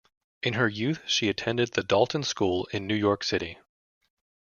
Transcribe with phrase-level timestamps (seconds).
[0.41, 3.59] In her youth she attended the Dalton School in New York City.